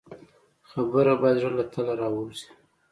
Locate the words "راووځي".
2.01-2.47